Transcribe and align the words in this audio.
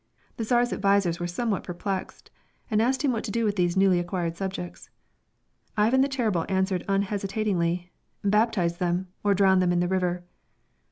The 0.37 0.43
Czar's 0.43 0.73
advisers 0.73 1.19
were 1.19 1.27
somewhat 1.27 1.63
perplexed 1.63 2.31
and 2.71 2.81
asked 2.81 3.03
him 3.03 3.11
what 3.11 3.23
to 3.25 3.29
do 3.29 3.45
with 3.45 3.55
these 3.55 3.77
newly 3.77 3.99
acquired 3.99 4.35
subjects. 4.35 4.89
Ivan 5.77 6.01
the 6.01 6.07
Terrible 6.07 6.43
answered 6.49 6.83
unhesitatingly: 6.89 7.91
"Baptise 8.23 8.77
them 8.77 9.09
or 9.23 9.35
drown 9.35 9.59
them 9.59 9.71
in 9.71 9.79
the 9.79 9.87
river." 9.87 10.23